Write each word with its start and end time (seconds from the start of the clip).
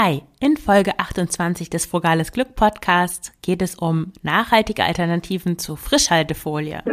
Hi, 0.00 0.22
in 0.38 0.56
Folge 0.56 0.96
28 1.00 1.70
des 1.70 1.84
Frugales 1.84 2.30
Glück 2.30 2.54
Podcasts 2.54 3.32
geht 3.42 3.60
es 3.62 3.74
um 3.74 4.12
nachhaltige 4.22 4.84
Alternativen 4.84 5.58
zu 5.58 5.74
Frischhaltefolie. 5.74 6.84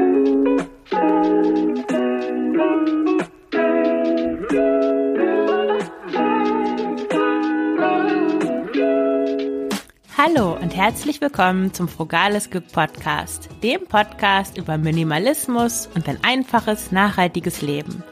Hallo 10.18 10.58
und 10.60 10.76
herzlich 10.76 11.22
willkommen 11.22 11.76
zum 11.76 11.88
Frugales 11.88 12.50
Glück 12.50 12.72
Podcast, 12.72 13.50
dem 13.62 13.86
Podcast 13.86 14.58
über 14.58 14.80
Minimalismus 14.80 15.88
und 15.94 16.10
ein 16.10 16.18
einfaches, 16.24 16.92
nachhaltiges 16.92 17.62
Leben. 17.62 18.04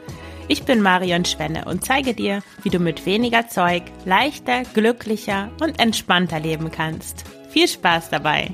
Ich 0.46 0.64
bin 0.64 0.82
Marion 0.82 1.24
Schwenne 1.24 1.64
und 1.64 1.86
zeige 1.86 2.12
dir, 2.12 2.42
wie 2.62 2.68
du 2.68 2.78
mit 2.78 3.06
weniger 3.06 3.48
Zeug 3.48 3.82
leichter, 4.04 4.62
glücklicher 4.74 5.50
und 5.60 5.80
entspannter 5.80 6.38
leben 6.38 6.70
kannst. 6.70 7.24
Viel 7.48 7.66
Spaß 7.66 8.10
dabei! 8.10 8.50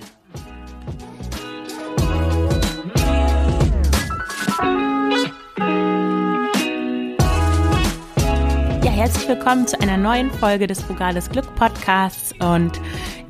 Ja, 8.82 8.90
herzlich 8.92 9.26
willkommen 9.28 9.66
zu 9.66 9.80
einer 9.80 9.96
neuen 9.96 10.30
Folge 10.30 10.68
des 10.68 10.80
Frugales 10.82 11.28
Glück 11.28 11.52
Podcasts 11.56 12.32
und 12.38 12.80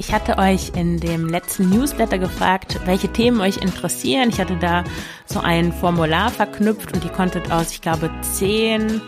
ich 0.00 0.14
hatte 0.14 0.38
euch 0.38 0.72
in 0.74 0.98
dem 0.98 1.28
letzten 1.28 1.68
Newsletter 1.68 2.16
gefragt, 2.16 2.80
welche 2.86 3.12
Themen 3.12 3.42
euch 3.42 3.58
interessieren. 3.58 4.30
Ich 4.30 4.40
hatte 4.40 4.56
da 4.56 4.82
so 5.26 5.40
ein 5.40 5.74
Formular 5.74 6.30
verknüpft 6.30 6.94
und 6.94 7.04
ihr 7.04 7.10
konntet 7.10 7.52
aus, 7.52 7.70
ich 7.72 7.82
glaube, 7.82 8.10
zehn 8.22 9.02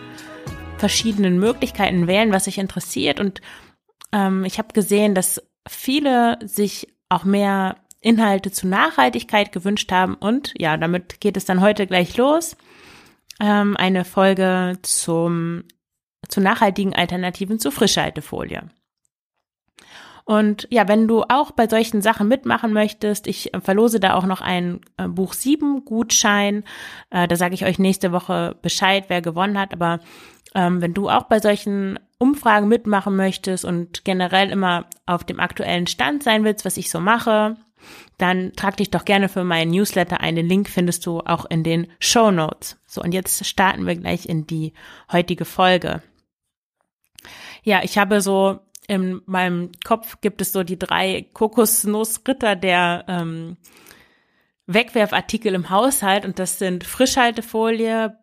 verschiedenen 0.77 1.39
Möglichkeiten 1.39 2.07
wählen, 2.07 2.31
was 2.31 2.47
euch 2.47 2.59
interessiert. 2.59 3.21
Und 3.21 3.41
ähm, 4.13 4.45
ich 4.45 4.59
habe 4.59 4.75
gesehen, 4.75 5.15
dass 5.15 5.43
viele 5.67 6.39
sich 6.47 6.95
auch 7.09 7.25
mehr 7.25 7.77
Inhalte 8.01 8.51
zu 8.51 8.67
Nachhaltigkeit 8.67 9.51
gewünscht 9.51 9.91
haben. 9.93 10.15
Und 10.15 10.53
ja, 10.59 10.77
damit 10.77 11.23
geht 11.23 11.39
es 11.39 11.47
dann 11.47 11.63
heute 11.63 11.87
gleich 11.87 12.19
los. 12.19 12.55
Ähm, 13.41 13.79
eine 13.79 14.05
Folge 14.05 14.79
zum, 14.83 15.65
zu 16.29 16.43
nachhaltigen 16.43 16.95
Alternativen 16.95 17.59
zu 17.59 17.71
Frischhaltefolie. 17.71 18.69
Und 20.25 20.69
ja, 20.71 20.87
wenn 20.89 21.09
du 21.09 21.23
auch 21.23 21.51
bei 21.51 21.69
solchen 21.69 22.01
Sachen 22.01 22.29
mitmachen 22.29 22.73
möchtest, 22.73 23.27
ich 23.27 23.53
äh, 23.55 23.61
verlose 23.61 24.01
da 24.01 24.15
auch 24.15 24.27
noch 24.27 24.41
einen 24.41 24.81
äh, 24.97 25.09
Buch 25.09 25.33
7 25.33 25.85
Gutschein. 25.85 26.65
Äh, 27.11 27.27
da 27.27 27.37
sage 27.37 27.55
ich 27.55 27.65
euch 27.65 27.79
nächste 27.79 28.13
Woche 28.13 28.57
Bescheid, 28.63 29.05
wer 29.09 29.21
gewonnen 29.21 29.59
hat. 29.59 29.73
Aber 29.73 30.01
ähm, 30.55 30.81
wenn 30.81 30.95
du 30.95 31.09
auch 31.09 31.25
bei 31.25 31.41
solchen 31.41 31.99
Umfragen 32.19 32.69
mitmachen 32.69 33.17
möchtest 33.17 33.65
und 33.65 34.05
generell 34.05 34.51
immer 34.51 34.87
auf 35.07 35.25
dem 35.25 35.41
aktuellen 35.41 35.87
Stand 35.87 36.23
sein 36.23 36.45
willst, 36.45 36.65
was 36.65 36.77
ich 36.77 36.91
so 36.91 37.01
mache, 37.01 37.57
dann 38.19 38.53
trag 38.53 38.77
dich 38.77 38.91
doch 38.91 39.05
gerne 39.05 39.29
für 39.29 39.43
meinen 39.43 39.73
Newsletter 39.73 40.21
ein. 40.21 40.37
Den 40.37 40.49
Link 40.49 40.69
findest 40.69 41.05
du 41.07 41.21
auch 41.21 41.47
in 41.47 41.65
den 41.65 41.89
Show 41.99 42.31
Notes. 42.31 42.79
So, 42.87 43.03
und 43.03 43.13
jetzt 43.13 43.45
starten 43.45 43.87
wir 43.87 43.97
gleich 43.97 44.27
in 44.27 44.47
die 44.47 44.73
heutige 45.11 45.45
Folge. 45.45 46.03
Ja, 47.65 47.81
ich 47.83 47.99
habe 47.99 48.21
so 48.21 48.61
in 48.89 49.23
meinem 49.27 49.71
Kopf 49.85 50.21
gibt 50.21 50.41
es 50.41 50.53
so 50.53 50.63
die 50.63 50.79
drei 50.79 51.27
Kokosnussritter 51.33 52.57
der 52.57 53.05
ähm, 53.09 53.57
Wegwerfartikel 54.67 55.55
im 55.55 55.71
Haushalt 55.71 56.25
und 56.25 56.39
das 56.39 56.59
sind 56.59 56.85
Frischhaltefolie, 56.85 58.17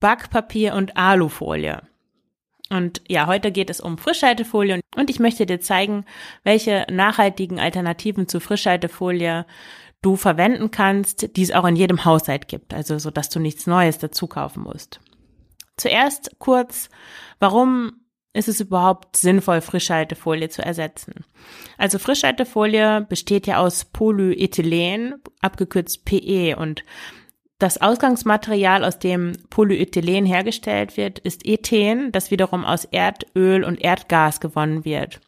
Backpapier 0.00 0.74
und 0.74 0.96
Alufolie. 0.96 1.82
Und 2.70 3.02
ja, 3.06 3.26
heute 3.26 3.52
geht 3.52 3.70
es 3.70 3.80
um 3.80 3.98
Frischhaltefolie 3.98 4.80
und 4.96 5.10
ich 5.10 5.20
möchte 5.20 5.46
dir 5.46 5.60
zeigen, 5.60 6.04
welche 6.42 6.86
nachhaltigen 6.90 7.60
Alternativen 7.60 8.28
zu 8.28 8.40
Frischhaltefolie 8.40 9.46
du 10.00 10.16
verwenden 10.16 10.70
kannst, 10.70 11.36
die 11.36 11.42
es 11.42 11.52
auch 11.52 11.64
in 11.64 11.76
jedem 11.76 12.04
Haushalt 12.04 12.48
gibt, 12.48 12.74
also 12.74 12.98
so, 12.98 13.10
dass 13.10 13.28
du 13.28 13.38
nichts 13.38 13.66
Neues 13.66 13.98
dazu 13.98 14.26
kaufen 14.26 14.62
musst. 14.62 15.00
Zuerst 15.76 16.38
kurz, 16.38 16.90
warum 17.38 18.01
ist 18.34 18.48
es 18.48 18.60
überhaupt 18.60 19.16
sinnvoll, 19.16 19.60
Frischhaltefolie 19.60 20.48
zu 20.48 20.62
ersetzen? 20.62 21.24
Also 21.76 21.98
Frischhaltefolie 21.98 23.06
besteht 23.08 23.46
ja 23.46 23.58
aus 23.58 23.84
Polyethylen, 23.84 25.16
abgekürzt 25.40 26.04
PE 26.04 26.56
und 26.56 26.82
das 27.58 27.80
Ausgangsmaterial, 27.80 28.84
aus 28.84 28.98
dem 28.98 29.34
Polyethylen 29.48 30.26
hergestellt 30.26 30.96
wird, 30.96 31.20
ist 31.20 31.46
Ethen, 31.46 32.10
das 32.10 32.32
wiederum 32.32 32.64
aus 32.64 32.86
Erdöl 32.86 33.62
und 33.62 33.80
Erdgas 33.80 34.40
gewonnen 34.40 34.84
wird. 34.84 35.20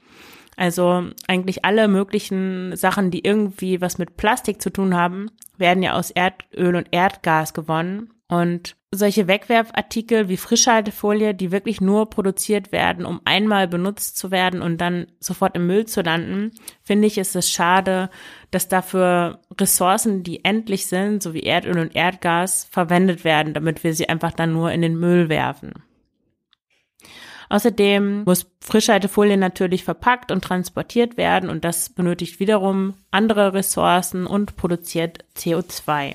Also 0.56 1.04
eigentlich 1.28 1.64
alle 1.64 1.87
möglichen 1.87 2.75
Sachen, 2.75 3.12
die 3.12 3.25
irgendwie 3.25 3.81
was 3.81 3.98
mit 3.98 4.16
Plastik 4.16 4.60
zu 4.60 4.70
tun 4.70 4.97
haben, 4.97 5.31
werden 5.59 5.82
ja 5.82 5.93
aus 5.93 6.10
Erdöl 6.10 6.75
und 6.75 6.88
Erdgas 6.91 7.54
gewonnen. 7.54 8.12
Und 8.28 8.76
solche 8.94 9.28
Wegwerfartikel 9.28 10.28
wie 10.28 10.37
Frischhaltefolie, 10.37 11.34
die 11.34 11.53
wirklich 11.53 11.81
nur 11.81 12.10
produziert 12.10 12.72
werden, 12.72 13.05
um 13.05 13.21
einmal 13.25 13.69
benutzt 13.69 14.16
zu 14.16 14.31
werden 14.31 14.62
und 14.62 14.78
dann 14.81 15.06
sofort 15.21 15.56
im 15.56 15.66
Müll 15.66 15.87
zu 15.87 16.03
landen, 16.03 16.53
finde 16.82 17.06
ich, 17.06 17.19
ist 17.19 17.37
es 17.37 17.50
schade, 17.50 18.10
dass 18.50 18.69
dafür 18.69 19.41
Ressourcen, 19.60 20.22
die 20.22 20.44
endlich 20.44 20.87
sind, 20.87 21.22
so 21.22 21.34
wie 21.34 21.43
Erdöl 21.43 21.78
und 21.78 21.94
Erdgas, 21.94 22.66
verwendet 22.71 23.25
werden, 23.25 23.55
damit 23.55 23.84
wir 23.84 23.94
sie 23.94 24.09
einfach 24.09 24.32
dann 24.32 24.53
nur 24.53 24.72
in 24.72 24.82
den 24.82 24.99
Müll 24.99 25.28
werfen. 25.28 25.72
Außerdem 27.49 28.25
muss 28.25 28.47
Frischhaltefolie 28.61 29.37
natürlich 29.37 29.84
verpackt 29.84 30.32
und 30.32 30.43
transportiert 30.43 31.16
werden 31.16 31.50
und 31.50 31.65
das 31.65 31.91
benötigt 31.91 32.41
wiederum 32.41 32.94
andere 33.11 33.53
Ressourcen 33.53 34.26
und 34.26 34.56
produziert 34.56 35.25
CO2. 35.37 36.15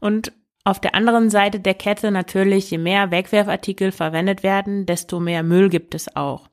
Und 0.00 0.32
auf 0.64 0.80
der 0.80 0.94
anderen 0.94 1.28
Seite 1.28 1.60
der 1.60 1.74
Kette 1.74 2.10
natürlich, 2.10 2.70
je 2.70 2.78
mehr 2.78 3.10
Wegwerfartikel 3.10 3.92
verwendet 3.92 4.42
werden, 4.42 4.86
desto 4.86 5.20
mehr 5.20 5.42
Müll 5.42 5.68
gibt 5.68 5.94
es 5.94 6.16
auch. 6.16 6.48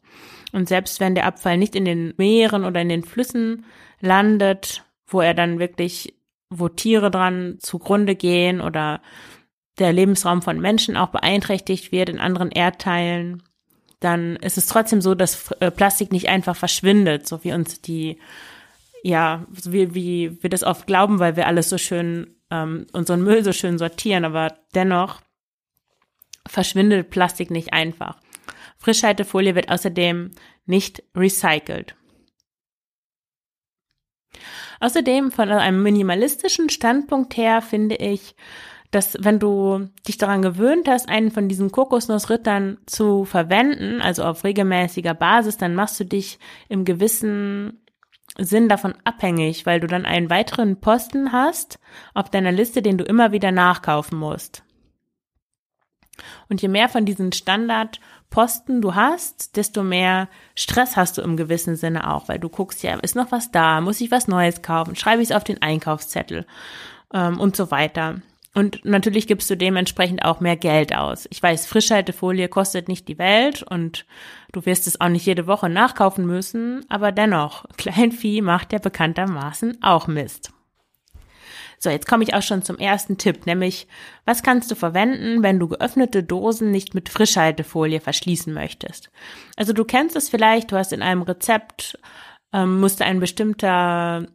Und 0.52 0.68
selbst 0.68 1.00
wenn 1.00 1.16
der 1.16 1.26
Abfall 1.26 1.58
nicht 1.58 1.76
in 1.76 1.86
den 1.86 2.14
Meeren 2.18 2.66
oder 2.66 2.82
in 2.82 2.90
den 2.90 3.04
Flüssen 3.04 3.66
landet, 4.02 4.84
wo 5.08 5.22
er 5.22 5.34
dann 5.34 5.60
wirklich, 5.60 6.14
wo 6.50 6.68
Tiere 6.68 7.10
dran 7.10 7.56
zugrunde 7.60 8.16
gehen 8.16 8.60
oder 8.60 9.02
der 9.80 9.94
Lebensraum 9.94 10.42
von 10.42 10.60
Menschen 10.60 10.98
auch 10.98 11.08
beeinträchtigt 11.10 11.94
wird 11.94 12.10
in 12.10 12.20
anderen 12.20 12.52
Erdteilen, 12.52 13.44
dann 14.02 14.36
ist 14.36 14.58
es 14.58 14.68
trotzdem 14.68 15.00
so, 15.00 15.16
dass 15.16 15.52
äh, 15.60 15.72
Plastik 15.72 16.12
nicht 16.12 16.28
einfach 16.28 16.58
verschwindet, 16.58 17.28
so 17.28 17.44
wie 17.46 17.54
uns 17.54 17.82
die, 17.82 18.20
ja, 19.04 19.46
so 19.54 19.72
wie, 19.72 19.96
wie 19.96 20.44
wir 20.44 20.50
das 20.50 20.64
oft 20.64 20.86
glauben, 20.86 21.20
weil 21.20 21.38
wir 21.38 21.48
alles 21.48 21.70
so 21.70 21.78
schön 21.78 22.36
ähm, 22.52 22.88
unseren 22.94 23.24
Müll 23.24 23.44
so 23.44 23.54
schön 23.54 23.78
sortieren, 23.78 24.26
aber 24.26 24.56
dennoch 24.76 25.22
verschwindet 26.48 27.10
Plastik 27.10 27.50
nicht 27.50 27.74
einfach. 27.74 28.20
Frischhaltefolie 28.78 29.56
wird 29.56 29.70
außerdem 29.70 30.32
nicht 30.66 31.04
recycelt. 31.16 31.96
Außerdem 34.80 35.32
von 35.32 35.50
einem 35.50 35.84
minimalistischen 35.84 36.70
Standpunkt 36.70 37.38
her 37.38 37.62
finde 37.62 37.96
ich, 37.96 38.36
dass 38.90 39.16
wenn 39.20 39.40
du 39.40 39.90
dich 40.08 40.18
daran 40.18 40.42
gewöhnt 40.42 40.88
hast, 40.88 41.08
einen 41.08 41.32
von 41.32 41.48
diesen 41.48 41.72
Kokosnussrittern 41.72 42.78
zu 42.88 43.24
verwenden, 43.24 44.02
also 44.02 44.24
auf 44.24 44.44
regelmäßiger 44.44 45.14
Basis, 45.14 45.58
dann 45.58 45.76
machst 45.76 46.00
du 46.00 46.06
dich 46.06 46.40
im 46.68 46.84
gewissen 46.84 47.81
Sinn 48.44 48.70
davon 48.70 48.94
abhängig, 49.04 49.66
weil 49.66 49.80
du 49.80 49.88
dann 49.88 50.06
einen 50.06 50.30
weiteren 50.30 50.80
Posten 50.80 51.32
hast 51.32 51.80
auf 52.14 52.30
deiner 52.30 52.52
Liste, 52.52 52.82
den 52.82 52.98
du 52.98 53.04
immer 53.04 53.32
wieder 53.32 53.52
nachkaufen 53.52 54.18
musst. 54.18 54.64
Und 56.50 56.62
je 56.62 56.68
mehr 56.68 56.90
von 56.90 57.06
diesen 57.06 57.32
Standardposten 57.32 58.82
du 58.82 58.96
hast, 58.96 59.56
desto 59.56 59.84
mehr 59.84 60.28
Stress 60.56 60.96
hast 60.98 61.18
du 61.18 61.22
im 61.22 61.38
gewissen 61.38 61.76
Sinne 61.76 62.12
auch, 62.12 62.28
weil 62.28 62.40
du 62.40 62.50
guckst, 62.50 62.84
ja, 62.84 62.96
ist 62.96 63.16
noch 63.16 63.32
was 63.32 63.52
da, 63.52 63.82
muss 63.82 64.02
ich 64.02 64.12
was 64.12 64.28
Neues 64.28 64.62
kaufen, 64.62 64.96
schreibe 64.96 65.22
ich 65.22 65.30
es 65.30 65.36
auf 65.36 65.44
den 65.44 65.62
Einkaufszettel 65.62 66.46
ähm, 67.14 67.40
und 67.40 67.56
so 67.56 67.72
weiter. 67.72 68.22
Und 68.54 68.84
natürlich 68.84 69.28
gibst 69.28 69.50
du 69.50 69.56
dementsprechend 69.56 70.26
auch 70.26 70.42
mehr 70.42 70.58
Geld 70.58 70.94
aus. 70.94 71.26
Ich 71.30 71.42
weiß, 71.42 71.68
Frischhaltefolie 71.68 72.50
kostet 72.50 72.90
nicht 72.90 73.08
die 73.08 73.18
Welt 73.18 73.64
und 73.64 74.06
du 74.52 74.66
wirst 74.66 74.88
es 74.88 75.00
auch 75.00 75.08
nicht 75.08 75.26
jede 75.26 75.48
Woche 75.48 75.70
nachkaufen 75.70 76.26
müssen, 76.26 76.86
aber 76.90 77.14
dennoch, 77.14 77.66
Kleinvieh 77.78 78.42
macht 78.42 78.74
ja 78.74 78.80
bekanntermaßen 78.80 79.82
auch 79.82 80.08
Mist. 80.08 80.52
So, 81.80 81.90
jetzt 81.90 82.08
komme 82.08 82.24
ich 82.24 82.36
auch 82.36 82.44
schon 82.44 82.62
zum 82.62 82.78
ersten 82.78 83.18
Tipp, 83.18 83.48
nämlich, 83.48 83.88
was 84.26 84.44
kannst 84.44 84.70
du 84.70 84.76
verwenden, 84.76 85.42
wenn 85.42 85.58
du 85.58 85.68
geöffnete 85.68 86.22
Dosen 86.22 86.70
nicht 86.70 86.94
mit 86.94 87.10
Frischhaltefolie 87.10 88.02
verschließen 88.02 88.54
möchtest? 88.54 89.10
Also 89.56 89.74
du 89.74 89.84
kennst 89.84 90.16
es 90.16 90.30
vielleicht, 90.30 90.72
du 90.72 90.78
hast 90.78 90.94
in 90.94 91.02
einem 91.02 91.24
Rezept, 91.24 91.98
ähm, 92.54 92.80
musste 92.80 93.06
ein 93.06 93.20
bestimmter 93.20 94.28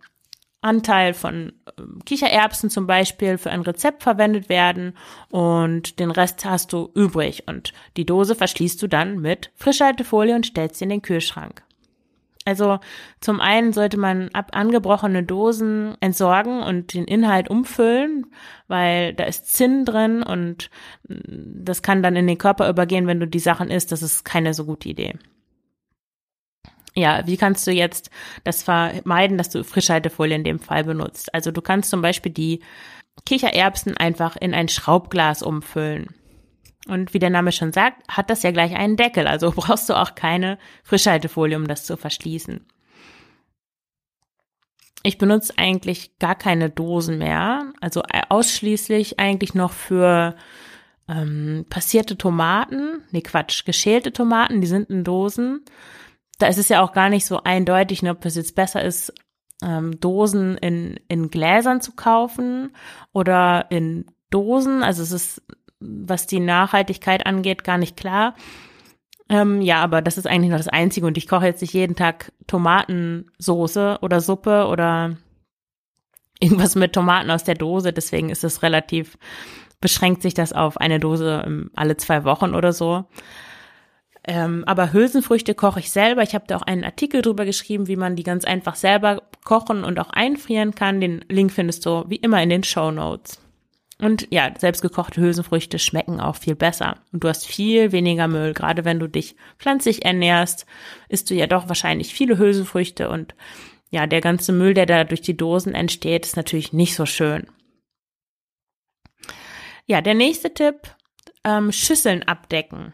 Anteil 0.60 1.14
von 1.14 1.52
ähm, 1.78 2.00
Kichererbsen 2.04 2.70
zum 2.70 2.86
Beispiel 2.86 3.38
für 3.38 3.50
ein 3.50 3.60
Rezept 3.60 4.02
verwendet 4.02 4.48
werden 4.48 4.94
und 5.30 6.00
den 6.00 6.10
Rest 6.10 6.44
hast 6.44 6.72
du 6.72 6.90
übrig 6.94 7.44
und 7.46 7.72
die 7.96 8.06
Dose 8.06 8.34
verschließt 8.34 8.82
du 8.82 8.88
dann 8.88 9.20
mit 9.20 9.50
Frischhaltefolie 9.54 10.34
und 10.34 10.46
stellst 10.46 10.76
sie 10.76 10.84
in 10.84 10.90
den 10.90 11.02
Kühlschrank. 11.02 11.62
Also 12.46 12.78
zum 13.20 13.40
einen 13.40 13.72
sollte 13.72 13.98
man 13.98 14.28
ab 14.28 14.52
angebrochene 14.52 15.24
Dosen 15.24 15.96
entsorgen 16.00 16.62
und 16.62 16.94
den 16.94 17.04
Inhalt 17.04 17.50
umfüllen, 17.50 18.26
weil 18.68 19.14
da 19.14 19.24
ist 19.24 19.52
Zinn 19.52 19.84
drin 19.84 20.22
und 20.22 20.70
mm, 21.08 21.64
das 21.64 21.82
kann 21.82 22.04
dann 22.04 22.14
in 22.14 22.28
den 22.28 22.38
Körper 22.38 22.68
übergehen, 22.68 23.08
wenn 23.08 23.18
du 23.18 23.26
die 23.26 23.40
Sachen 23.40 23.68
isst. 23.68 23.90
Das 23.90 24.00
ist 24.00 24.24
keine 24.24 24.54
so 24.54 24.64
gute 24.64 24.88
Idee. 24.88 25.14
Ja, 26.96 27.26
wie 27.26 27.36
kannst 27.36 27.66
du 27.66 27.72
jetzt 27.72 28.10
das 28.42 28.62
vermeiden, 28.62 29.36
dass 29.36 29.50
du 29.50 29.64
Frischhaltefolie 29.64 30.34
in 30.34 30.44
dem 30.44 30.58
Fall 30.58 30.82
benutzt? 30.82 31.32
Also 31.34 31.50
du 31.50 31.60
kannst 31.60 31.90
zum 31.90 32.00
Beispiel 32.00 32.32
die 32.32 32.60
Kichererbsen 33.26 33.96
einfach 33.96 34.36
in 34.36 34.54
ein 34.54 34.68
Schraubglas 34.68 35.42
umfüllen. 35.42 36.08
Und 36.88 37.12
wie 37.12 37.18
der 37.18 37.30
Name 37.30 37.52
schon 37.52 37.72
sagt, 37.72 38.02
hat 38.08 38.30
das 38.30 38.42
ja 38.42 38.50
gleich 38.50 38.74
einen 38.74 38.96
Deckel, 38.96 39.26
also 39.26 39.50
brauchst 39.56 39.90
du 39.90 39.94
auch 39.94 40.14
keine 40.14 40.58
Frischhaltefolie, 40.84 41.56
um 41.56 41.66
das 41.66 41.84
zu 41.84 41.98
verschließen. 41.98 42.64
Ich 45.02 45.18
benutze 45.18 45.54
eigentlich 45.56 46.18
gar 46.18 46.34
keine 46.34 46.70
Dosen 46.70 47.18
mehr, 47.18 47.72
also 47.80 48.02
ausschließlich 48.28 49.20
eigentlich 49.20 49.54
noch 49.54 49.72
für 49.72 50.34
ähm, 51.08 51.66
passierte 51.68 52.16
Tomaten, 52.16 53.02
nee 53.12 53.20
Quatsch, 53.20 53.64
geschälte 53.64 54.12
Tomaten, 54.12 54.60
die 54.60 54.66
sind 54.66 54.90
in 54.90 55.04
Dosen. 55.04 55.64
Da 56.38 56.46
ist 56.46 56.58
es 56.58 56.68
ja 56.68 56.82
auch 56.82 56.92
gar 56.92 57.08
nicht 57.08 57.26
so 57.26 57.42
eindeutig, 57.42 58.02
ne, 58.02 58.10
ob 58.10 58.24
es 58.24 58.34
jetzt 58.34 58.54
besser 58.54 58.82
ist, 58.82 59.12
ähm, 59.62 59.98
Dosen 60.00 60.58
in, 60.58 61.00
in 61.08 61.30
Gläsern 61.30 61.80
zu 61.80 61.92
kaufen 61.92 62.74
oder 63.12 63.66
in 63.70 64.06
Dosen. 64.30 64.82
Also 64.82 65.02
es 65.02 65.12
ist 65.12 65.42
was 65.80 66.26
die 66.26 66.40
Nachhaltigkeit 66.40 67.26
angeht, 67.26 67.64
gar 67.64 67.78
nicht 67.78 67.96
klar. 67.96 68.34
Ähm, 69.28 69.60
ja, 69.60 69.82
aber 69.82 70.02
das 70.02 70.18
ist 70.18 70.26
eigentlich 70.26 70.50
noch 70.50 70.58
das 70.58 70.68
Einzige 70.68 71.06
und 71.06 71.18
ich 71.18 71.28
koche 71.28 71.46
jetzt 71.46 71.60
nicht 71.60 71.74
jeden 71.74 71.96
Tag 71.96 72.32
Tomatensoße 72.46 73.98
oder 74.00 74.20
Suppe 74.20 74.66
oder 74.66 75.16
irgendwas 76.38 76.76
mit 76.76 76.92
Tomaten 76.92 77.30
aus 77.30 77.44
der 77.44 77.56
Dose. 77.56 77.92
Deswegen 77.92 78.30
ist 78.30 78.44
es 78.44 78.62
relativ, 78.62 79.18
beschränkt 79.80 80.22
sich 80.22 80.34
das 80.34 80.52
auf 80.52 80.76
eine 80.78 81.00
Dose 81.00 81.68
alle 81.74 81.96
zwei 81.96 82.24
Wochen 82.24 82.54
oder 82.54 82.72
so. 82.72 83.04
Ähm, 84.28 84.64
aber 84.66 84.92
Hülsenfrüchte 84.92 85.54
koche 85.54 85.80
ich 85.80 85.92
selber. 85.92 86.22
Ich 86.22 86.34
habe 86.34 86.46
da 86.48 86.56
auch 86.56 86.62
einen 86.62 86.84
Artikel 86.84 87.22
drüber 87.22 87.44
geschrieben, 87.44 87.86
wie 87.86 87.96
man 87.96 88.16
die 88.16 88.24
ganz 88.24 88.44
einfach 88.44 88.74
selber 88.74 89.22
kochen 89.44 89.84
und 89.84 90.00
auch 90.00 90.10
einfrieren 90.10 90.74
kann. 90.74 91.00
Den 91.00 91.24
Link 91.28 91.52
findest 91.52 91.86
du 91.86 92.04
wie 92.08 92.16
immer 92.16 92.42
in 92.42 92.50
den 92.50 92.64
Show 92.64 92.90
Notes. 92.90 93.40
Und 93.98 94.28
ja, 94.30 94.52
selbstgekochte 94.58 95.20
Hülsenfrüchte 95.20 95.78
schmecken 95.78 96.20
auch 96.20 96.36
viel 96.36 96.54
besser. 96.56 96.96
Und 97.12 97.24
du 97.24 97.28
hast 97.28 97.46
viel 97.46 97.92
weniger 97.92 98.28
Müll. 98.28 98.52
Gerade 98.52 98.84
wenn 98.84 98.98
du 98.98 99.08
dich 99.08 99.36
pflanzlich 99.58 100.04
ernährst, 100.04 100.66
isst 101.08 101.30
du 101.30 101.34
ja 101.34 101.46
doch 101.46 101.68
wahrscheinlich 101.68 102.12
viele 102.12 102.36
Hülsenfrüchte 102.36 103.08
und 103.08 103.34
ja, 103.90 104.06
der 104.06 104.20
ganze 104.20 104.52
Müll, 104.52 104.74
der 104.74 104.84
da 104.86 105.04
durch 105.04 105.22
die 105.22 105.36
Dosen 105.36 105.74
entsteht, 105.74 106.26
ist 106.26 106.36
natürlich 106.36 106.72
nicht 106.72 106.96
so 106.96 107.06
schön. 107.06 107.46
Ja, 109.86 110.00
der 110.00 110.14
nächste 110.14 110.52
Tipp, 110.52 110.94
ähm, 111.44 111.70
Schüsseln 111.70 112.24
abdecken. 112.24 112.92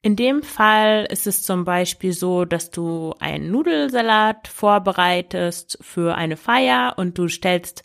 In 0.00 0.14
dem 0.14 0.42
Fall 0.42 1.06
ist 1.10 1.26
es 1.26 1.42
zum 1.42 1.64
Beispiel 1.64 2.12
so, 2.12 2.44
dass 2.44 2.70
du 2.70 3.14
einen 3.18 3.50
Nudelsalat 3.50 4.46
vorbereitest 4.46 5.78
für 5.80 6.14
eine 6.14 6.36
Feier 6.36 6.94
und 6.96 7.18
du 7.18 7.26
stellst 7.28 7.82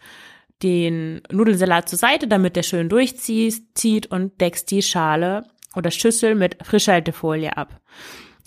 den 0.62 1.21
Nudelsalat 1.31 1.89
zur 1.89 1.98
Seite, 1.98 2.27
damit 2.27 2.56
der 2.56 2.63
schön 2.63 2.88
durchzieht 2.88 4.07
und 4.12 4.39
deckst 4.39 4.69
die 4.69 4.83
Schale 4.83 5.45
oder 5.75 5.89
Schüssel 5.89 6.36
mit 6.36 6.57
Frischhaltefolie 6.63 7.57
ab. 7.57 7.81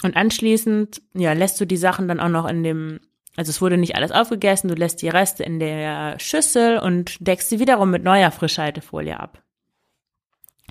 Und 0.05 0.17
anschließend, 0.17 1.03
ja, 1.15 1.33
lässt 1.33 1.61
du 1.61 1.67
die 1.67 1.77
Sachen 1.77 2.07
dann 2.07 2.21
auch 2.21 2.29
noch 2.29 2.49
in 2.49 2.63
dem, 2.63 3.01
also 3.37 3.51
es 3.51 3.61
wurde 3.61 3.79
nicht 3.79 3.97
alles 3.97 4.13
aufgegessen, 4.13 4.69
du 4.69 4.75
lässt 4.75 5.03
die 5.03 5.09
Reste 5.09 5.43
in 5.43 5.59
der 5.59 6.19
Schüssel 6.21 6.79
und 6.79 7.17
deckst 7.19 7.49
sie 7.49 7.59
wiederum 7.59 7.91
mit 7.91 8.05
neuer 8.05 8.31
Frischhaltefolie 8.31 9.19
ab. 9.19 9.43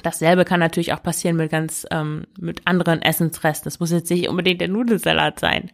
Dasselbe 0.03 0.45
kann 0.45 0.59
natürlich 0.59 0.93
auch 0.93 1.01
passieren 1.01 1.35
mit 1.35 1.51
ganz, 1.51 1.85
ähm, 1.91 2.25
mit 2.39 2.67
anderen 2.67 3.01
Essensresten. 3.01 3.65
Das 3.65 3.79
muss 3.79 3.91
jetzt 3.91 4.09
nicht 4.09 4.29
unbedingt 4.29 4.61
der 4.61 4.67
Nudelsalat 4.67 5.39
sein. 5.39 5.71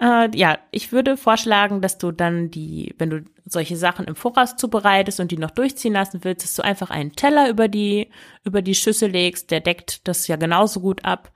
Äh, 0.00 0.36
ja, 0.36 0.58
ich 0.70 0.90
würde 0.92 1.16
vorschlagen, 1.16 1.80
dass 1.80 1.98
du 1.98 2.10
dann 2.10 2.50
die, 2.50 2.94
wenn 2.98 3.10
du 3.10 3.24
solche 3.44 3.76
Sachen 3.76 4.06
im 4.06 4.16
Voraus 4.16 4.56
zubereitest 4.56 5.20
und 5.20 5.30
die 5.30 5.38
noch 5.38 5.50
durchziehen 5.50 5.92
lassen 5.92 6.24
willst, 6.24 6.44
dass 6.44 6.54
du 6.54 6.62
einfach 6.62 6.90
einen 6.90 7.12
Teller 7.12 7.48
über 7.48 7.68
die, 7.68 8.10
über 8.44 8.62
die 8.62 8.74
Schüssel 8.74 9.10
legst, 9.10 9.50
der 9.50 9.60
deckt 9.60 10.08
das 10.08 10.26
ja 10.26 10.36
genauso 10.36 10.80
gut 10.80 11.04
ab. 11.04 11.32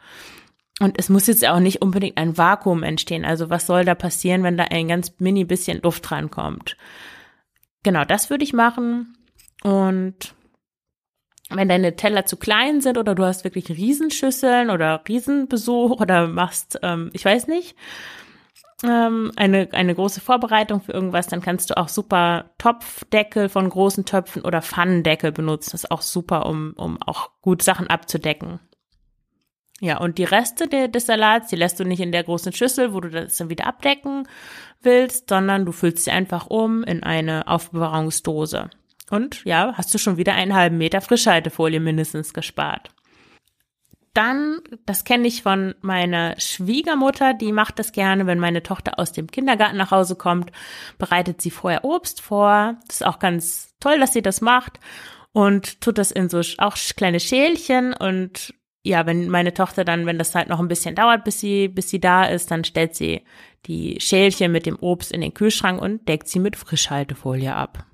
Und 0.80 0.98
es 0.98 1.08
muss 1.08 1.26
jetzt 1.26 1.46
auch 1.46 1.60
nicht 1.60 1.82
unbedingt 1.82 2.16
ein 2.18 2.38
Vakuum 2.38 2.82
entstehen. 2.82 3.24
Also 3.24 3.50
was 3.50 3.66
soll 3.66 3.84
da 3.84 3.94
passieren, 3.94 4.42
wenn 4.42 4.56
da 4.56 4.64
ein 4.64 4.88
ganz 4.88 5.12
mini 5.18 5.44
bisschen 5.44 5.80
Luft 5.82 6.08
dran 6.08 6.30
kommt? 6.30 6.76
Genau, 7.82 8.04
das 8.04 8.30
würde 8.30 8.44
ich 8.44 8.52
machen. 8.52 9.16
Und 9.62 10.34
wenn 11.50 11.68
deine 11.68 11.96
Teller 11.96 12.26
zu 12.26 12.36
klein 12.36 12.80
sind 12.80 12.98
oder 12.98 13.14
du 13.14 13.24
hast 13.24 13.44
wirklich 13.44 13.70
Riesenschüsseln 13.70 14.70
oder 14.70 15.02
Riesenbesuch 15.08 16.00
oder 16.00 16.28
machst, 16.28 16.78
ähm, 16.82 17.10
ich 17.12 17.24
weiß 17.24 17.46
nicht, 17.46 17.74
ähm, 18.84 19.32
eine, 19.36 19.68
eine 19.72 19.94
große 19.94 20.20
Vorbereitung 20.20 20.80
für 20.80 20.92
irgendwas, 20.92 21.26
dann 21.26 21.40
kannst 21.40 21.70
du 21.70 21.76
auch 21.76 21.88
super 21.88 22.50
Topfdeckel 22.58 23.48
von 23.48 23.68
großen 23.68 24.04
Töpfen 24.04 24.42
oder 24.42 24.62
Pfannendeckel 24.62 25.32
benutzen. 25.32 25.70
Das 25.72 25.84
ist 25.84 25.90
auch 25.90 26.02
super, 26.02 26.46
um, 26.46 26.74
um 26.76 27.02
auch 27.02 27.30
gut 27.40 27.62
Sachen 27.62 27.88
abzudecken. 27.88 28.60
Ja, 29.80 29.98
und 29.98 30.18
die 30.18 30.24
Reste 30.24 30.66
de, 30.66 30.88
des 30.88 31.06
Salats, 31.06 31.48
die 31.48 31.56
lässt 31.56 31.78
du 31.78 31.84
nicht 31.84 32.00
in 32.00 32.12
der 32.12 32.24
großen 32.24 32.52
Schüssel, 32.52 32.92
wo 32.92 33.00
du 33.00 33.10
das 33.10 33.36
dann 33.36 33.48
wieder 33.48 33.66
abdecken 33.66 34.28
willst, 34.82 35.28
sondern 35.28 35.64
du 35.64 35.72
füllst 35.72 36.04
sie 36.04 36.10
einfach 36.10 36.48
um 36.48 36.82
in 36.82 37.02
eine 37.02 37.46
Aufbewahrungsdose. 37.46 38.70
Und 39.10 39.44
ja, 39.44 39.72
hast 39.74 39.92
du 39.94 39.98
schon 39.98 40.16
wieder 40.16 40.34
einen 40.34 40.54
halben 40.54 40.78
Meter 40.78 41.00
Frischhaltefolie 41.00 41.80
mindestens 41.80 42.34
gespart 42.34 42.90
dann, 44.18 44.58
das 44.84 45.04
kenne 45.04 45.28
ich 45.28 45.44
von 45.44 45.76
meiner 45.80 46.34
Schwiegermutter, 46.40 47.34
die 47.34 47.52
macht 47.52 47.78
das 47.78 47.92
gerne, 47.92 48.26
wenn 48.26 48.40
meine 48.40 48.64
Tochter 48.64 48.98
aus 48.98 49.12
dem 49.12 49.28
Kindergarten 49.28 49.76
nach 49.76 49.92
Hause 49.92 50.16
kommt, 50.16 50.50
bereitet 50.98 51.40
sie 51.40 51.52
vorher 51.52 51.84
Obst 51.84 52.20
vor. 52.20 52.74
Das 52.88 52.96
ist 52.96 53.06
auch 53.06 53.20
ganz 53.20 53.76
toll, 53.78 54.00
dass 54.00 54.12
sie 54.12 54.22
das 54.22 54.40
macht 54.40 54.80
und 55.30 55.80
tut 55.80 55.98
das 55.98 56.10
in 56.10 56.28
so 56.28 56.40
auch 56.58 56.76
kleine 56.96 57.20
Schälchen 57.20 57.94
und 57.94 58.54
ja, 58.82 59.06
wenn 59.06 59.28
meine 59.28 59.54
Tochter 59.54 59.84
dann, 59.84 60.04
wenn 60.06 60.18
das 60.18 60.34
halt 60.34 60.48
noch 60.48 60.58
ein 60.58 60.68
bisschen 60.68 60.96
dauert, 60.96 61.22
bis 61.22 61.38
sie, 61.38 61.68
bis 61.68 61.88
sie 61.88 62.00
da 62.00 62.24
ist, 62.24 62.50
dann 62.50 62.64
stellt 62.64 62.96
sie 62.96 63.22
die 63.66 64.00
Schälchen 64.00 64.50
mit 64.50 64.66
dem 64.66 64.80
Obst 64.80 65.12
in 65.12 65.20
den 65.20 65.34
Kühlschrank 65.34 65.80
und 65.80 66.08
deckt 66.08 66.26
sie 66.26 66.40
mit 66.40 66.56
Frischhaltefolie 66.56 67.54
ab. 67.54 67.84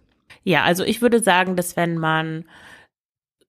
Ja, 0.45 0.63
also 0.63 0.85
ich 0.85 1.03
würde 1.03 1.21
sagen, 1.21 1.57
dass 1.57 1.77
wenn 1.77 1.99
man 1.99 2.45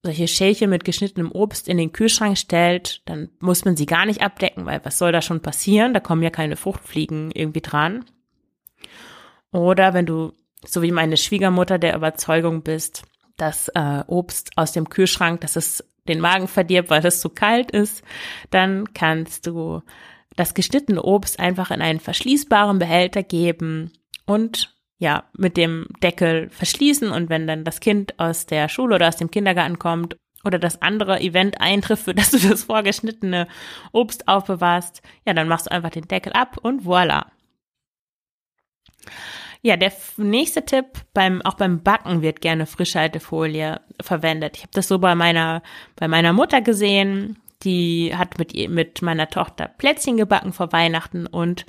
solche 0.01 0.27
Schälchen 0.27 0.69
mit 0.69 0.85
geschnittenem 0.85 1.31
Obst 1.31 1.67
in 1.67 1.77
den 1.77 1.91
Kühlschrank 1.91 2.37
stellt, 2.37 3.01
dann 3.05 3.29
muss 3.39 3.65
man 3.65 3.75
sie 3.75 3.85
gar 3.85 4.05
nicht 4.05 4.21
abdecken, 4.21 4.65
weil 4.65 4.83
was 4.83 4.97
soll 4.97 5.11
da 5.11 5.21
schon 5.21 5.41
passieren? 5.41 5.93
Da 5.93 5.99
kommen 5.99 6.23
ja 6.23 6.29
keine 6.29 6.55
Fruchtfliegen 6.55 7.31
irgendwie 7.31 7.61
dran. 7.61 8.05
Oder 9.51 9.93
wenn 9.93 10.05
du, 10.05 10.33
so 10.65 10.81
wie 10.81 10.91
meine 10.91 11.17
Schwiegermutter, 11.17 11.79
der 11.79 11.95
Überzeugung 11.95 12.61
bist, 12.61 13.03
dass 13.35 13.67
äh, 13.69 14.03
Obst 14.07 14.51
aus 14.55 14.71
dem 14.71 14.89
Kühlschrank, 14.89 15.41
dass 15.41 15.55
es 15.55 15.83
den 16.07 16.19
Magen 16.19 16.47
verdirbt, 16.47 16.89
weil 16.89 17.05
es 17.05 17.19
zu 17.19 17.29
kalt 17.29 17.71
ist, 17.71 18.03
dann 18.51 18.93
kannst 18.93 19.47
du 19.47 19.81
das 20.35 20.53
geschnittene 20.53 21.01
Obst 21.01 21.39
einfach 21.39 21.71
in 21.71 21.81
einen 21.81 21.99
verschließbaren 21.99 22.79
Behälter 22.79 23.23
geben 23.23 23.91
und 24.25 24.75
ja, 24.97 25.25
mit 25.37 25.57
dem 25.57 25.87
Deckel 26.01 26.49
verschließen 26.49 27.11
und 27.11 27.29
wenn 27.29 27.47
dann 27.47 27.63
das 27.63 27.79
Kind 27.79 28.17
aus 28.19 28.45
der 28.45 28.69
Schule 28.69 28.95
oder 28.95 29.07
aus 29.07 29.17
dem 29.17 29.29
Kindergarten 29.29 29.79
kommt 29.79 30.17
oder 30.45 30.59
das 30.59 30.81
andere 30.81 31.19
Event 31.19 31.59
eintrifft, 31.59 32.05
für 32.05 32.13
das 32.13 32.31
du 32.31 32.37
das 32.37 32.63
vorgeschnittene 32.63 33.47
Obst 33.91 34.27
aufbewahrst, 34.27 35.01
ja, 35.25 35.33
dann 35.33 35.47
machst 35.47 35.67
du 35.67 35.71
einfach 35.71 35.89
den 35.89 36.07
Deckel 36.07 36.33
ab 36.33 36.57
und 36.61 36.85
voila. 36.85 37.31
Ja, 39.61 39.77
der 39.77 39.91
nächste 40.17 40.63
Tipp, 40.63 40.85
beim, 41.13 41.41
auch 41.41 41.55
beim 41.55 41.81
Backen 41.81 42.21
wird 42.21 42.39
gerne 42.39 42.67
Frischhaltefolie 42.67 43.81
verwendet. 43.99 44.57
Ich 44.57 44.61
habe 44.61 44.73
das 44.73 44.87
so 44.87 44.99
bei 44.99 45.15
meiner, 45.15 45.63
bei 45.95 46.07
meiner 46.07 46.33
Mutter 46.33 46.61
gesehen. 46.61 47.39
Die 47.63 48.15
hat 48.15 48.37
mit, 48.37 48.53
mit 48.69 49.01
meiner 49.01 49.27
Tochter 49.27 49.67
Plätzchen 49.67 50.17
gebacken 50.17 50.53
vor 50.53 50.71
Weihnachten 50.71 51.25
und 51.25 51.65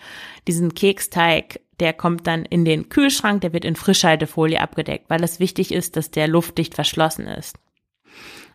diesen 0.46 0.74
Keksteig 0.74 1.60
der 1.80 1.92
kommt 1.92 2.26
dann 2.26 2.44
in 2.44 2.64
den 2.64 2.88
Kühlschrank, 2.88 3.40
der 3.40 3.52
wird 3.52 3.64
in 3.64 3.76
Frischhaltefolie 3.76 4.60
abgedeckt, 4.60 5.08
weil 5.08 5.22
es 5.22 5.40
wichtig 5.40 5.72
ist, 5.72 5.96
dass 5.96 6.10
der 6.10 6.28
luftdicht 6.28 6.74
verschlossen 6.74 7.26
ist. 7.26 7.58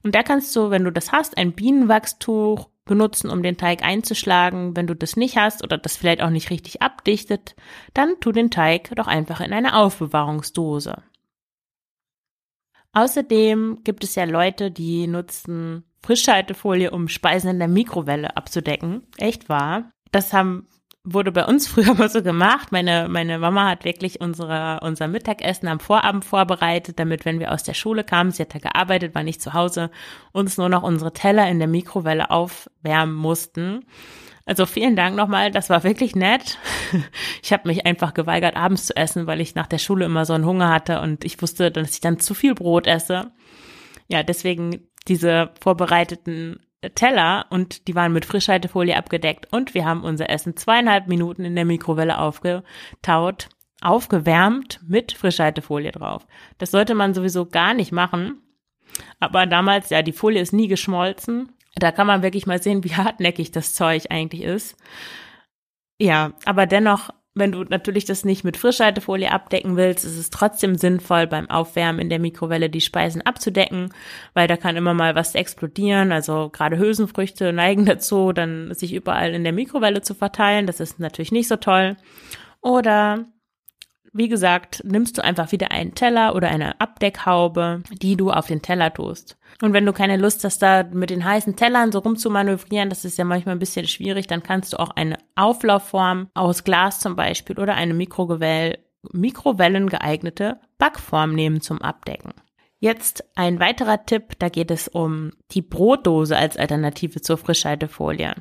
Und 0.03 0.15
da 0.15 0.23
kannst 0.23 0.55
du, 0.55 0.71
wenn 0.71 0.83
du 0.83 0.91
das 0.91 1.11
hast, 1.11 1.37
ein 1.37 1.53
Bienenwachstuch 1.53 2.69
benutzen, 2.85 3.29
um 3.29 3.43
den 3.43 3.57
Teig 3.57 3.83
einzuschlagen. 3.83 4.75
Wenn 4.75 4.87
du 4.87 4.95
das 4.95 5.15
nicht 5.15 5.37
hast 5.37 5.63
oder 5.63 5.77
das 5.77 5.95
vielleicht 5.95 6.21
auch 6.21 6.29
nicht 6.29 6.49
richtig 6.49 6.81
abdichtet, 6.81 7.55
dann 7.93 8.15
tu 8.19 8.31
den 8.31 8.49
Teig 8.49 8.91
doch 8.95 9.07
einfach 9.07 9.39
in 9.41 9.53
eine 9.53 9.77
Aufbewahrungsdose. 9.77 11.03
Außerdem 12.93 13.79
gibt 13.83 14.03
es 14.03 14.15
ja 14.15 14.25
Leute, 14.25 14.71
die 14.71 15.07
nutzen 15.07 15.83
Frischhaltefolie, 16.01 16.91
um 16.91 17.07
Speisen 17.07 17.51
in 17.51 17.59
der 17.59 17.67
Mikrowelle 17.67 18.35
abzudecken. 18.35 19.03
Echt 19.17 19.47
wahr. 19.47 19.91
Das 20.11 20.33
haben 20.33 20.67
wurde 21.03 21.31
bei 21.31 21.45
uns 21.45 21.67
früher 21.69 21.93
mal 21.93 22.09
so 22.09 22.21
gemacht. 22.21 22.71
Meine, 22.71 23.07
meine 23.09 23.39
Mama 23.39 23.69
hat 23.69 23.85
wirklich 23.85 24.21
unsere, 24.21 24.79
unser 24.81 25.07
Mittagessen 25.07 25.67
am 25.67 25.79
Vorabend 25.79 26.25
vorbereitet, 26.25 26.99
damit, 26.99 27.25
wenn 27.25 27.39
wir 27.39 27.51
aus 27.51 27.63
der 27.63 27.73
Schule 27.73 28.03
kamen, 28.03 28.31
sie 28.31 28.43
hat 28.43 28.53
da 28.53 28.59
gearbeitet, 28.59 29.15
war 29.15 29.23
nicht 29.23 29.41
zu 29.41 29.53
Hause, 29.53 29.91
uns 30.31 30.57
nur 30.57 30.69
noch 30.69 30.83
unsere 30.83 31.13
Teller 31.13 31.47
in 31.49 31.59
der 31.59 31.67
Mikrowelle 31.67 32.29
aufwärmen 32.29 33.15
mussten. 33.15 33.85
Also 34.45 34.65
vielen 34.65 34.95
Dank 34.95 35.15
nochmal, 35.15 35.51
das 35.51 35.69
war 35.69 35.83
wirklich 35.83 36.15
nett. 36.15 36.57
Ich 37.43 37.51
habe 37.51 37.67
mich 37.67 37.85
einfach 37.85 38.13
geweigert, 38.13 38.55
abends 38.55 38.85
zu 38.85 38.95
essen, 38.95 39.25
weil 39.27 39.41
ich 39.41 39.55
nach 39.55 39.67
der 39.67 39.79
Schule 39.79 40.05
immer 40.05 40.25
so 40.25 40.33
einen 40.33 40.45
Hunger 40.45 40.69
hatte 40.69 41.01
und 41.01 41.25
ich 41.25 41.41
wusste, 41.41 41.71
dass 41.71 41.91
ich 41.91 42.01
dann 42.01 42.19
zu 42.19 42.33
viel 42.33 42.53
Brot 42.53 42.85
esse. 42.85 43.31
Ja, 44.07 44.23
deswegen 44.23 44.87
diese 45.07 45.51
vorbereiteten 45.59 46.59
Teller 46.89 47.45
und 47.49 47.87
die 47.87 47.95
waren 47.95 48.13
mit 48.13 48.25
Frischhaltefolie 48.25 48.97
abgedeckt 48.97 49.47
und 49.51 49.73
wir 49.73 49.85
haben 49.85 50.03
unser 50.03 50.29
Essen 50.29 50.57
zweieinhalb 50.57 51.07
Minuten 51.07 51.45
in 51.45 51.55
der 51.55 51.65
Mikrowelle 51.65 52.17
aufgetaut, 52.17 53.49
aufgewärmt 53.81 54.79
mit 54.87 55.11
Frischhaltefolie 55.11 55.91
drauf. 55.91 56.25
Das 56.57 56.71
sollte 56.71 56.95
man 56.95 57.13
sowieso 57.13 57.45
gar 57.45 57.73
nicht 57.73 57.91
machen. 57.91 58.41
Aber 59.19 59.45
damals, 59.45 59.89
ja, 59.89 60.01
die 60.01 60.11
Folie 60.11 60.41
ist 60.41 60.53
nie 60.53 60.67
geschmolzen. 60.67 61.51
Da 61.75 61.91
kann 61.91 62.07
man 62.07 62.23
wirklich 62.23 62.47
mal 62.47 62.61
sehen, 62.61 62.83
wie 62.83 62.95
hartnäckig 62.95 63.51
das 63.51 63.73
Zeug 63.73 64.05
eigentlich 64.09 64.41
ist. 64.41 64.75
Ja, 65.99 66.33
aber 66.45 66.65
dennoch 66.65 67.11
wenn 67.33 67.53
du 67.53 67.63
natürlich 67.63 68.03
das 68.03 68.25
nicht 68.25 68.43
mit 68.43 68.57
Frischhaltefolie 68.57 69.31
abdecken 69.31 69.77
willst, 69.77 70.03
ist 70.03 70.17
es 70.17 70.29
trotzdem 70.29 70.75
sinnvoll, 70.75 71.27
beim 71.27 71.49
Aufwärmen 71.49 72.01
in 72.01 72.09
der 72.09 72.19
Mikrowelle 72.19 72.69
die 72.69 72.81
Speisen 72.81 73.21
abzudecken, 73.21 73.93
weil 74.33 74.47
da 74.47 74.57
kann 74.57 74.75
immer 74.75 74.93
mal 74.93 75.15
was 75.15 75.33
explodieren. 75.33 76.11
Also 76.11 76.49
gerade 76.49 76.77
Hülsenfrüchte 76.77 77.53
neigen 77.53 77.85
dazu, 77.85 78.33
dann 78.33 78.73
sich 78.73 78.93
überall 78.93 79.33
in 79.33 79.43
der 79.43 79.53
Mikrowelle 79.53 80.01
zu 80.01 80.13
verteilen. 80.13 80.67
Das 80.67 80.81
ist 80.81 80.99
natürlich 80.99 81.31
nicht 81.31 81.47
so 81.47 81.55
toll. 81.55 81.95
Oder 82.61 83.25
wie 84.13 84.27
gesagt, 84.27 84.83
nimmst 84.83 85.17
du 85.17 85.23
einfach 85.23 85.51
wieder 85.51 85.71
einen 85.71 85.95
Teller 85.95 86.35
oder 86.35 86.49
eine 86.49 86.79
Abdeckhaube, 86.81 87.83
die 87.91 88.17
du 88.17 88.31
auf 88.31 88.47
den 88.47 88.61
Teller 88.61 88.93
tust. 88.93 89.37
Und 89.61 89.73
wenn 89.73 89.85
du 89.85 89.93
keine 89.93 90.17
Lust 90.17 90.43
hast, 90.43 90.61
da 90.61 90.83
mit 90.83 91.09
den 91.09 91.23
heißen 91.23 91.55
Tellern 91.55 91.91
so 91.91 91.99
rumzumanövrieren, 91.99 92.89
das 92.89 93.05
ist 93.05 93.17
ja 93.17 93.23
manchmal 93.23 93.55
ein 93.55 93.59
bisschen 93.59 93.87
schwierig, 93.87 94.27
dann 94.27 94.43
kannst 94.43 94.73
du 94.73 94.79
auch 94.79 94.89
eine 94.91 95.17
Auflaufform 95.35 96.29
aus 96.33 96.63
Glas 96.63 96.99
zum 96.99 97.15
Beispiel 97.15 97.59
oder 97.59 97.75
eine 97.75 97.93
Mikrowell 97.93 98.77
Mikrowellen 99.13 99.89
geeignete 99.89 100.59
Backform 100.77 101.33
nehmen 101.33 101.61
zum 101.61 101.81
Abdecken. 101.81 102.33
Jetzt 102.79 103.23
ein 103.35 103.59
weiterer 103.59 104.05
Tipp, 104.05 104.37
da 104.39 104.49
geht 104.49 104.71
es 104.71 104.87
um 104.87 105.31
die 105.51 105.61
Brotdose 105.61 106.37
als 106.37 106.57
Alternative 106.57 107.21
zur 107.21 107.37
Frischhaltefolie. 107.37 108.35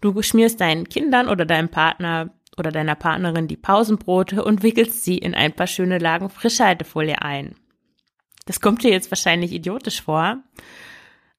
Du 0.00 0.20
schmierst 0.22 0.60
deinen 0.60 0.88
Kindern 0.88 1.28
oder 1.28 1.44
deinem 1.44 1.68
Partner 1.68 2.30
oder 2.58 2.72
deiner 2.72 2.94
Partnerin 2.94 3.48
die 3.48 3.56
Pausenbrote 3.56 4.44
und 4.44 4.62
wickelst 4.62 5.04
sie 5.04 5.18
in 5.18 5.34
ein 5.34 5.52
paar 5.52 5.66
schöne 5.66 5.98
Lagen 5.98 6.30
Frischhaltefolie 6.30 7.20
ein. 7.22 7.54
Das 8.46 8.60
kommt 8.60 8.82
dir 8.82 8.90
jetzt 8.90 9.10
wahrscheinlich 9.10 9.52
idiotisch 9.52 10.02
vor, 10.02 10.38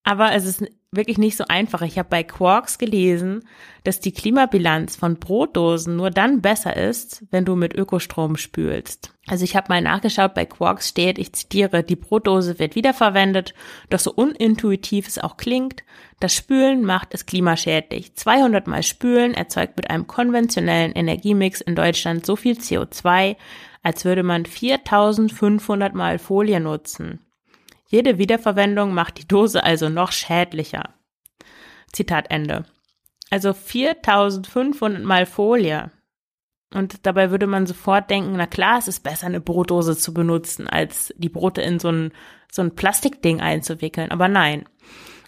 aber 0.04 0.34
es 0.34 0.46
ist 0.46 0.64
wirklich 0.92 1.18
nicht 1.18 1.38
so 1.38 1.46
einfach. 1.48 1.82
Ich 1.82 2.00
habe 2.00 2.10
bei 2.10 2.24
Quarks 2.24 2.78
gelesen, 2.78 3.48
dass 3.84 4.00
die 4.00 4.12
Klimabilanz 4.12 4.96
von 4.96 5.18
Brotdosen 5.18 5.96
nur 5.96 6.10
dann 6.10 6.42
besser 6.42 6.76
ist, 6.76 7.24
wenn 7.30 7.46
du 7.46 7.56
mit 7.56 7.76
Ökostrom 7.76 8.38
spülst. 8.38 9.14
Also 9.28 9.44
ich 9.44 9.56
habe 9.56 9.68
mal 9.70 9.82
nachgeschaut, 9.82 10.34
bei 10.34 10.46
Quarks 10.46 10.90
steht, 10.90 11.20
ich 11.20 11.34
zitiere, 11.34 11.84
die 11.84 11.96
Brotdose 11.96 12.58
wird 12.58 12.76
wiederverwendet, 12.76 13.54
doch 13.92 14.00
so 14.00 14.12
unintuitiv 14.12 15.08
es 15.08 15.20
auch 15.20 15.38
klingt, 15.38 15.84
das 16.20 16.34
Spülen 16.34 16.84
macht 16.84 17.14
es 17.14 17.28
klimaschädlich. 17.28 18.16
200 18.16 18.66
mal 18.66 18.82
Spülen 18.82 19.36
erzeugt 19.36 19.78
mit 19.78 19.92
einem 19.92 20.08
konventionellen 20.08 20.94
Energiemix 20.94 21.62
in 21.62 21.76
Deutschland 21.76 22.26
so 22.26 22.36
viel 22.36 22.56
CO2, 22.56 23.36
als 23.84 24.04
würde 24.04 24.24
man 24.24 24.48
4500 24.48 25.94
mal 25.94 26.18
Folie 26.18 26.60
nutzen. 26.60 27.20
Jede 27.90 28.20
Wiederverwendung 28.20 28.94
macht 28.94 29.18
die 29.18 29.28
Dose 29.28 29.64
also 29.64 29.90
noch 29.90 30.12
schädlicher. 30.12 30.94
Zitat 31.92 32.30
Ende. 32.30 32.66
Also 33.32 33.54
4500 33.54 35.04
mal 35.04 35.26
Folie. 35.26 35.92
Und 36.74 37.08
dabei 37.08 37.32
würde 37.32 37.48
man 37.48 37.66
sofort 37.66 38.12
denken, 38.12 38.34
na 38.38 38.46
klar, 38.46 38.78
es 38.78 38.88
ist 38.88 39.00
besser, 39.00 39.26
eine 39.26 39.42
Brotdose 39.42 39.98
zu 39.98 40.14
benutzen, 40.14 40.68
als 40.68 41.12
die 41.18 41.30
Brote 41.30 41.62
in 41.62 41.80
so 41.80 41.92
ein, 41.92 42.12
so 42.52 42.62
ein 42.62 42.76
Plastikding 42.76 43.42
einzuwickeln. 43.42 44.12
Aber 44.12 44.28
nein. 44.28 44.66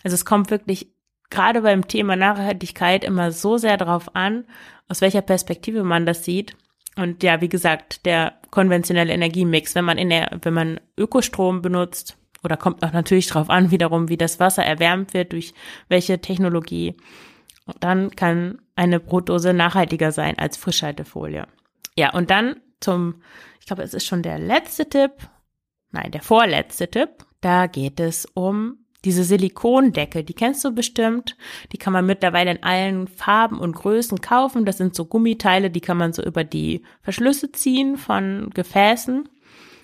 Also 0.03 0.13
es 0.13 0.24
kommt 0.24 0.51
wirklich 0.51 0.94
gerade 1.32 1.62
beim 1.62 1.88
Thema 1.88 2.15
Nachhaltigkeit 2.15 3.03
immer 3.03 3.32
so 3.32 3.58
sehr 3.58 3.77
darauf 3.77 4.15
an, 4.15 4.46
aus 4.88 5.01
welcher 5.01 5.24
Perspektive 5.24 5.84
man 5.84 6.06
das 6.06 6.25
sieht. 6.25 6.56
Und 6.96 7.24
ja, 7.24 7.41
wie 7.41 7.50
gesagt, 7.50 8.06
der 8.06 8.34
konventionelle 8.51 9.13
Energiemix, 9.13 9.74
wenn 9.74 9.86
man 9.86 9.98
in 9.98 10.10
der, 10.10 10.38
wenn 10.44 10.53
man 10.53 10.80
Ökostrom 10.96 11.63
benutzt, 11.63 12.18
oder 12.44 12.58
kommt 12.58 12.84
auch 12.84 12.92
natürlich 12.92 13.28
darauf 13.28 13.50
an, 13.50 13.72
wiederum, 13.72 14.10
wie 14.10 14.18
das 14.18 14.40
Wasser 14.40 14.64
erwärmt 14.64 15.14
wird, 15.14 15.34
durch 15.34 15.54
welche 15.88 16.20
Technologie. 16.20 16.96
Dann 17.80 18.12
kann 18.12 18.62
eine 18.76 19.00
Brotdose 19.00 19.54
nachhaltiger 19.54 20.12
sein 20.12 20.38
als 20.38 20.58
Frischhaltefolie. 20.58 21.48
Ja, 21.96 22.14
und 22.14 22.30
dann 22.30 22.58
zum, 22.80 23.22
ich 23.60 23.68
glaube, 23.68 23.84
es 23.84 23.94
ist 23.94 24.06
schon 24.06 24.24
der 24.24 24.40
letzte 24.40 24.90
Tipp, 24.90 25.12
nein, 25.92 26.12
der 26.12 26.22
vorletzte 26.22 26.90
Tipp. 26.90 27.10
Da 27.42 27.68
geht 27.68 28.00
es 28.00 28.26
um 28.34 28.78
diese 29.04 29.24
Silikondeckel, 29.24 30.24
die 30.24 30.34
kennst 30.34 30.64
du 30.64 30.72
bestimmt. 30.72 31.36
Die 31.72 31.78
kann 31.78 31.94
man 31.94 32.06
mittlerweile 32.06 32.52
in 32.52 32.64
allen 32.64 33.08
Farben 33.08 33.60
und 33.60 33.76
Größen 33.76 34.22
kaufen. 34.22 34.66
Das 34.66 34.78
sind 34.78 34.96
so 34.96 35.06
Gummiteile, 35.06 35.72
die 35.72 35.82
kann 35.82 35.98
man 35.98 36.14
so 36.14 36.24
über 36.24 36.44
die 36.44 36.84
Verschlüsse 37.02 37.52
ziehen 37.52 37.98
von 37.98 38.52
Gefäßen. 38.54 39.28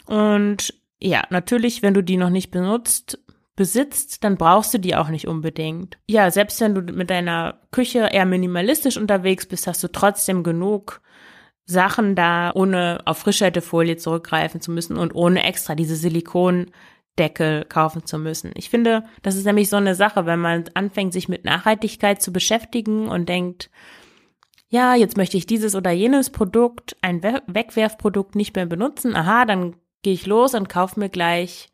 Und 0.05 0.73
ja, 0.99 1.23
natürlich, 1.29 1.81
wenn 1.81 1.93
du 1.93 2.01
die 2.01 2.17
noch 2.17 2.29
nicht 2.29 2.51
benutzt, 2.51 3.19
besitzt, 3.55 4.23
dann 4.23 4.37
brauchst 4.37 4.73
du 4.73 4.77
die 4.77 4.95
auch 4.95 5.09
nicht 5.09 5.27
unbedingt. 5.27 5.97
Ja, 6.07 6.31
selbst 6.31 6.61
wenn 6.61 6.75
du 6.75 6.81
mit 6.93 7.09
deiner 7.09 7.59
Küche 7.71 8.09
eher 8.11 8.25
minimalistisch 8.25 8.97
unterwegs 8.97 9.45
bist, 9.47 9.67
hast 9.67 9.83
du 9.83 9.87
trotzdem 9.89 10.43
genug 10.43 11.01
Sachen 11.65 12.15
da, 12.15 12.51
ohne 12.53 12.99
auf 13.05 13.17
Frischhaltefolie 13.17 13.97
zurückgreifen 13.97 14.61
zu 14.61 14.71
müssen 14.71 14.95
und 14.95 15.13
ohne 15.13 15.43
extra 15.43 15.75
diese 15.75 15.95
Silikondeckel 15.95 17.65
kaufen 17.67 18.05
zu 18.05 18.19
müssen. 18.19 18.51
Ich 18.55 18.69
finde, 18.69 19.03
das 19.21 19.35
ist 19.35 19.45
nämlich 19.45 19.69
so 19.69 19.75
eine 19.75 19.95
Sache, 19.95 20.25
wenn 20.25 20.39
man 20.39 20.65
anfängt, 20.75 21.11
sich 21.11 21.27
mit 21.27 21.43
Nachhaltigkeit 21.43 22.21
zu 22.21 22.31
beschäftigen 22.31 23.09
und 23.09 23.27
denkt, 23.27 23.69
ja, 24.69 24.95
jetzt 24.95 25.17
möchte 25.17 25.35
ich 25.35 25.45
dieses 25.45 25.75
oder 25.75 25.91
jenes 25.91 26.29
Produkt, 26.29 26.95
ein 27.01 27.23
Wegwerfprodukt 27.23 28.35
nicht 28.35 28.55
mehr 28.55 28.65
benutzen. 28.65 29.15
Aha, 29.15 29.45
dann 29.45 29.75
gehe 30.03 30.13
ich 30.13 30.25
los 30.25 30.53
und 30.53 30.69
kaufe 30.69 30.99
mir 30.99 31.09
gleich 31.09 31.69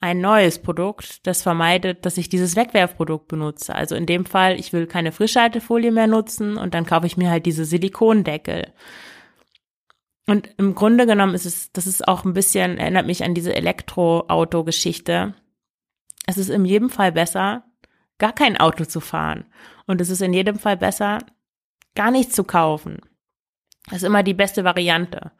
ein 0.00 0.20
neues 0.20 0.58
Produkt, 0.58 1.26
das 1.26 1.40
vermeidet, 1.40 2.04
dass 2.04 2.18
ich 2.18 2.28
dieses 2.28 2.56
Wegwerfprodukt 2.56 3.26
benutze. 3.26 3.74
Also 3.74 3.94
in 3.94 4.04
dem 4.04 4.26
Fall, 4.26 4.60
ich 4.60 4.74
will 4.74 4.86
keine 4.86 5.12
Frischhaltefolie 5.12 5.90
mehr 5.90 6.06
nutzen 6.06 6.58
und 6.58 6.74
dann 6.74 6.84
kaufe 6.84 7.06
ich 7.06 7.16
mir 7.16 7.30
halt 7.30 7.46
diese 7.46 7.64
Silikondeckel. 7.64 8.72
Und 10.26 10.50
im 10.58 10.74
Grunde 10.74 11.06
genommen 11.06 11.34
ist 11.34 11.46
es, 11.46 11.72
das 11.72 11.86
ist 11.86 12.06
auch 12.06 12.24
ein 12.24 12.34
bisschen, 12.34 12.76
erinnert 12.76 13.06
mich 13.06 13.24
an 13.24 13.34
diese 13.34 13.54
Elektroauto-Geschichte. 13.54 15.34
Es 16.26 16.36
ist 16.36 16.50
in 16.50 16.66
jedem 16.66 16.90
Fall 16.90 17.12
besser, 17.12 17.64
gar 18.18 18.34
kein 18.34 18.58
Auto 18.58 18.84
zu 18.84 19.00
fahren. 19.00 19.46
Und 19.86 20.00
es 20.00 20.10
ist 20.10 20.20
in 20.20 20.34
jedem 20.34 20.58
Fall 20.58 20.76
besser, 20.76 21.18
gar 21.94 22.10
nichts 22.10 22.34
zu 22.34 22.44
kaufen. 22.44 23.00
Das 23.86 23.98
ist 23.98 24.04
immer 24.04 24.22
die 24.22 24.34
beste 24.34 24.64
Variante. 24.64 25.32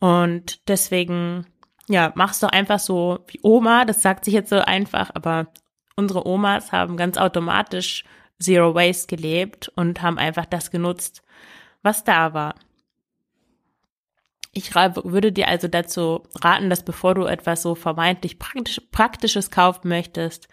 Und 0.00 0.68
deswegen, 0.68 1.46
ja, 1.88 2.12
machst 2.14 2.42
du 2.42 2.52
einfach 2.52 2.78
so 2.78 3.24
wie 3.28 3.40
Oma, 3.42 3.84
das 3.84 4.02
sagt 4.02 4.24
sich 4.24 4.34
jetzt 4.34 4.50
so 4.50 4.58
einfach, 4.58 5.10
aber 5.14 5.48
unsere 5.96 6.26
Omas 6.26 6.72
haben 6.72 6.96
ganz 6.96 7.18
automatisch 7.18 8.04
Zero 8.40 8.74
Waste 8.74 9.08
gelebt 9.08 9.68
und 9.74 10.00
haben 10.00 10.18
einfach 10.18 10.46
das 10.46 10.70
genutzt, 10.70 11.22
was 11.82 12.04
da 12.04 12.34
war. 12.34 12.54
Ich 14.52 14.74
würde 14.74 15.32
dir 15.32 15.48
also 15.48 15.68
dazu 15.68 16.22
raten, 16.36 16.70
dass 16.70 16.84
bevor 16.84 17.14
du 17.14 17.24
etwas 17.24 17.62
so 17.62 17.74
vermeintlich 17.74 18.38
praktisch, 18.38 18.80
Praktisches 18.90 19.50
kaufen 19.50 19.88
möchtest, 19.88 20.48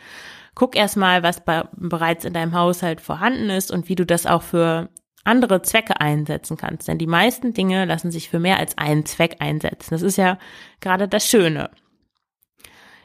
guck 0.55 0.75
erstmal, 0.75 1.21
was 1.23 1.43
bereits 1.43 2.25
in 2.25 2.33
deinem 2.33 2.53
Haushalt 2.53 3.01
vorhanden 3.01 3.49
ist 3.49 3.71
und 3.71 3.89
wie 3.89 3.95
du 3.95 4.05
das 4.05 4.25
auch 4.25 4.41
für 4.41 4.89
andere 5.25 5.61
Zwecke 5.61 5.99
einsetzen 5.99 6.57
kannst. 6.57 6.87
Denn 6.87 6.97
die 6.97 7.07
meisten 7.07 7.53
Dinge 7.53 7.85
lassen 7.85 8.11
sich 8.11 8.29
für 8.29 8.39
mehr 8.39 8.57
als 8.57 8.77
einen 8.77 9.05
Zweck 9.05 9.37
einsetzen. 9.39 9.89
Das 9.91 10.01
ist 10.01 10.17
ja 10.17 10.37
gerade 10.79 11.07
das 11.07 11.27
Schöne. 11.27 11.69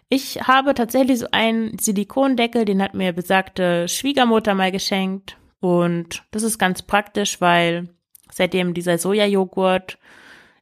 Ich 0.08 0.40
habe 0.42 0.74
tatsächlich 0.74 1.20
so 1.20 1.26
einen 1.30 1.78
Silikondeckel, 1.78 2.64
den 2.64 2.82
hat 2.82 2.94
mir 2.94 3.12
besagte 3.12 3.88
Schwiegermutter 3.88 4.54
mal 4.54 4.72
geschenkt. 4.72 5.36
Und 5.60 6.24
das 6.30 6.42
ist 6.42 6.58
ganz 6.58 6.82
praktisch, 6.82 7.40
weil 7.40 7.90
seitdem 8.32 8.74
dieser 8.74 8.98
Sojajoghurt 8.98 9.98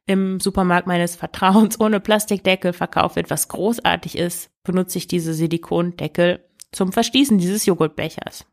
im 0.07 0.41
Supermarkt 0.41 0.87
meines 0.87 1.17
Vertrauens 1.17 1.81
ohne 1.81 2.01
Plastikdeckel 2.01 2.73
verkauft 2.73 3.17
wird, 3.17 3.31
was 3.31 3.49
großartig 3.49 4.19
ist, 4.19 4.51
benutze 4.65 4.99
ich 4.99 5.07
diese 5.07 5.35
Silikondeckel 5.35 6.45
zum 6.73 6.93
Verschließen 6.93 7.39
dieses 7.39 7.65
Joghurtbechers. 7.67 8.47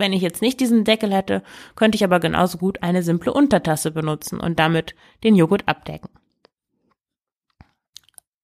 Wenn 0.00 0.14
ich 0.14 0.22
jetzt 0.22 0.40
nicht 0.40 0.60
diesen 0.60 0.84
Deckel 0.84 1.12
hätte, 1.12 1.42
könnte 1.76 1.96
ich 1.96 2.04
aber 2.04 2.20
genauso 2.20 2.56
gut 2.56 2.82
eine 2.82 3.02
simple 3.02 3.34
Untertasse 3.34 3.90
benutzen 3.90 4.40
und 4.40 4.58
damit 4.58 4.94
den 5.22 5.36
Joghurt 5.36 5.68
abdecken. 5.68 6.08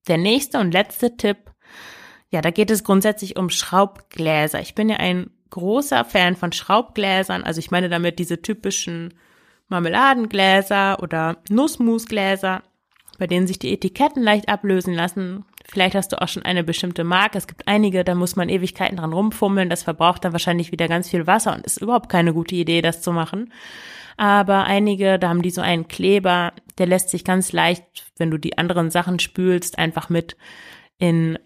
Der 0.07 0.19
nächste 0.19 0.59
und 0.59 0.73
letzte 0.73 1.17
Tipp, 1.17 1.51
ja, 2.31 2.43
da 2.43 2.51
geht 2.51 2.71
es 2.71 2.85
grundsätzlich 2.85 3.37
um 3.37 3.49
Schraubgläser. 3.49 4.61
Ich 4.61 4.75
bin 4.75 4.91
ja 4.91 4.99
ein 4.99 5.31
großer 5.49 6.05
Fan 6.05 6.37
von 6.37 6.53
Schraubgläsern. 6.53 7.43
Also 7.43 7.59
ich 7.61 7.71
meine 7.71 7.89
damit 7.89 8.19
diese 8.19 8.43
typischen 8.43 9.15
Marmeladengläser 9.69 11.03
oder 11.03 11.39
Nussmusgläser, 11.49 12.65
bei 13.18 13.26
denen 13.26 13.46
sich 13.46 13.58
die 13.58 13.73
Etiketten 13.73 14.23
leicht 14.23 14.49
ablösen 14.49 14.94
lassen. 14.94 15.44
Vielleicht 15.64 15.94
hast 15.94 16.12
du 16.12 16.20
auch 16.20 16.28
schon 16.28 16.44
eine 16.44 16.62
bestimmte 16.62 17.04
Marke. 17.04 17.38
Es 17.38 17.46
gibt 17.46 17.66
einige, 17.66 18.04
da 18.04 18.14
muss 18.14 18.37
man 18.37 18.49
Ewigkeiten 18.49 18.99
dran 18.99 19.12
rumfummeln. 19.12 19.70
Das 19.70 19.82
verbraucht 19.82 20.25
dann 20.25 20.32
wahrscheinlich 20.32 20.73
wieder 20.73 20.88
ganz 20.88 21.08
viel 21.08 21.26
Wasser 21.26 21.54
und 21.54 21.66
ist 21.66 21.80
überhaupt 21.80 22.08
keine 22.08 22.32
gute 22.32 22.54
Idee, 22.54 22.82
das 22.82 23.02
zu 23.02 23.12
machen. 23.12 23.52
Aber 24.16 24.64
einige, 24.64 25.18
da 25.18 25.28
haben 25.28 25.42
die 25.42 25.50
so 25.50 25.61
einen 25.61 25.88
Kleber, 25.88 26.52
der 26.78 26.87
lässt 26.87 27.11
sich 27.11 27.25
ganz 27.25 27.52
leicht, 27.52 27.85
wenn 28.16 28.30
du 28.30 28.38
die 28.38 28.56
anderen 28.56 28.90
Sachen 28.90 29.18
spülst, 29.18 29.78
einfach 29.78 30.08
mit 30.08 30.37
in, 30.99 31.38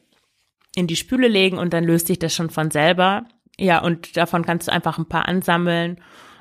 in 0.76 0.86
die 0.86 0.96
Spüle 0.96 1.28
legen 1.28 1.58
und 1.58 1.72
dann 1.72 1.84
löst 1.84 2.06
sich 2.06 2.18
das 2.18 2.34
schon 2.34 2.50
von 2.50 2.70
selber. 2.70 3.24
Ja, 3.58 3.82
und 3.82 4.16
davon 4.16 4.44
kannst 4.44 4.68
du 4.68 4.72
einfach 4.72 4.98
ein 4.98 5.08
paar 5.08 5.26
ansammeln. 5.26 6.00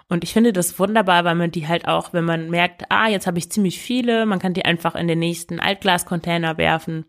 Und 0.09 0.23
ich 0.23 0.33
finde 0.33 0.51
das 0.51 0.79
wunderbar, 0.79 1.23
weil 1.23 1.35
man 1.35 1.51
die 1.51 1.67
halt 1.67 1.87
auch, 1.87 2.13
wenn 2.13 2.25
man 2.25 2.49
merkt, 2.49 2.83
ah, 2.89 3.07
jetzt 3.07 3.27
habe 3.27 3.37
ich 3.37 3.51
ziemlich 3.51 3.79
viele, 3.79 4.25
man 4.25 4.39
kann 4.39 4.55
die 4.55 4.65
einfach 4.65 4.95
in 4.95 5.07
den 5.07 5.19
nächsten 5.19 5.59
Altglascontainer 5.59 6.57
werfen. 6.57 7.05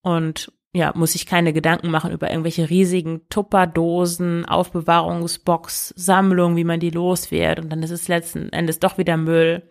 Und 0.00 0.50
ja, 0.74 0.92
muss 0.94 1.14
ich 1.14 1.26
keine 1.26 1.52
Gedanken 1.52 1.90
machen 1.90 2.12
über 2.12 2.30
irgendwelche 2.30 2.70
riesigen 2.70 3.28
Tupperdosen, 3.28 4.46
Aufbewahrungsbox, 4.46 5.92
Sammlung, 5.96 6.56
wie 6.56 6.64
man 6.64 6.80
die 6.80 6.90
los 6.90 7.30
wird 7.30 7.60
und 7.60 7.70
dann 7.70 7.82
ist 7.82 7.90
es 7.90 8.08
letzten 8.08 8.48
Endes 8.52 8.80
doch 8.80 8.96
wieder 8.96 9.18
Müll 9.18 9.68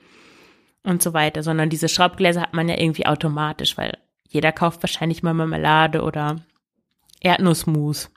und 0.84 1.02
so 1.02 1.14
weiter, 1.14 1.42
sondern 1.42 1.72
diese 1.72 1.90
Schraubgläser 1.90 2.42
hat 2.42 2.54
man 2.54 2.70
ja 2.70 2.80
irgendwie 2.80 3.08
automatisch, 3.08 3.78
weil 3.78 3.98
jeder 4.28 4.52
kauft 4.52 4.84
wahrscheinlich 4.84 5.24
mal 5.24 5.34
Marmelade 5.34 6.04
oder 6.04 6.38
Erdnussmus. 7.20 8.12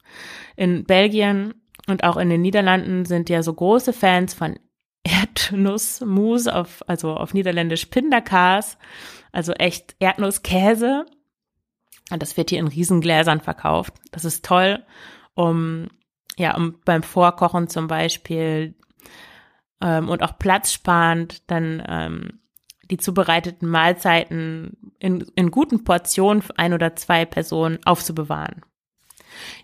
In 0.56 0.84
Belgien 0.84 1.54
und 1.86 2.04
auch 2.04 2.16
in 2.16 2.30
den 2.30 2.42
Niederlanden 2.42 3.04
sind 3.04 3.28
ja 3.28 3.42
so 3.42 3.52
große 3.52 3.92
Fans 3.92 4.34
von 4.34 4.58
Erdnussmus 5.04 6.46
auf, 6.46 6.82
also 6.86 7.14
auf 7.14 7.34
Niederländisch 7.34 7.86
Pinderkaas, 7.86 8.78
also 9.32 9.52
echt 9.52 9.94
Erdnusskäse. 9.98 11.04
Und 12.10 12.22
das 12.22 12.36
wird 12.36 12.50
hier 12.50 12.58
in 12.58 12.68
Riesengläsern 12.68 13.40
verkauft. 13.40 13.94
Das 14.12 14.24
ist 14.24 14.44
toll, 14.44 14.84
um, 15.34 15.88
ja, 16.36 16.56
um 16.56 16.80
beim 16.84 17.02
Vorkochen 17.02 17.68
zum 17.68 17.86
Beispiel 17.86 18.74
ähm, 19.82 20.08
und 20.08 20.22
auch 20.22 20.38
platzsparend 20.38 21.50
dann 21.50 21.82
ähm, 21.86 22.40
die 22.90 22.98
zubereiteten 22.98 23.68
Mahlzeiten 23.68 24.94
in, 24.98 25.26
in 25.34 25.50
guten 25.50 25.84
Portionen 25.84 26.42
für 26.42 26.58
ein 26.58 26.72
oder 26.72 26.96
zwei 26.96 27.24
Personen 27.24 27.78
aufzubewahren. 27.84 28.62